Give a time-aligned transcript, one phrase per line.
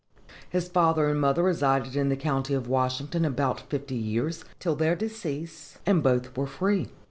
[0.49, 4.95] His father and mother resided in the county of Washington about fifty years, till their
[4.95, 6.89] decease, and were both free.